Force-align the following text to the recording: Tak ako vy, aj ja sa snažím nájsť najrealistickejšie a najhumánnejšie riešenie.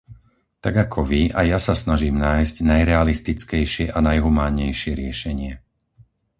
Tak 0.65 0.75
ako 0.89 0.99
vy, 1.11 1.21
aj 1.39 1.45
ja 1.53 1.59
sa 1.65 1.75
snažím 1.83 2.15
nájsť 2.27 2.55
najrealistickejšie 2.71 3.85
a 3.95 3.99
najhumánnejšie 4.09 4.91
riešenie. 5.01 5.51